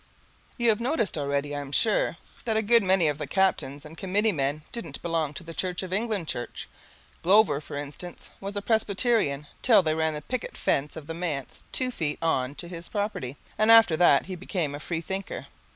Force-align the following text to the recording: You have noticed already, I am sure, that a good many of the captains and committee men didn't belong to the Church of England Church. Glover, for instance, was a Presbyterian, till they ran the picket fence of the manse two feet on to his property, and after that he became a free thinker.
You 0.57 0.69
have 0.69 0.81
noticed 0.81 1.15
already, 1.15 1.55
I 1.55 1.59
am 1.59 1.71
sure, 1.71 2.17
that 2.45 2.57
a 2.57 2.63
good 2.63 2.81
many 2.81 3.07
of 3.07 3.19
the 3.19 3.27
captains 3.27 3.85
and 3.85 3.95
committee 3.95 4.31
men 4.31 4.63
didn't 4.71 4.99
belong 5.03 5.35
to 5.35 5.43
the 5.43 5.53
Church 5.53 5.83
of 5.83 5.93
England 5.93 6.27
Church. 6.27 6.67
Glover, 7.21 7.61
for 7.61 7.75
instance, 7.75 8.31
was 8.39 8.55
a 8.55 8.63
Presbyterian, 8.63 9.45
till 9.61 9.83
they 9.83 9.93
ran 9.93 10.15
the 10.15 10.23
picket 10.23 10.57
fence 10.57 10.95
of 10.95 11.05
the 11.05 11.13
manse 11.13 11.61
two 11.71 11.91
feet 11.91 12.17
on 12.19 12.55
to 12.55 12.67
his 12.67 12.89
property, 12.89 13.37
and 13.59 13.69
after 13.69 13.95
that 13.95 14.25
he 14.25 14.35
became 14.35 14.73
a 14.73 14.79
free 14.79 15.01
thinker. 15.01 15.45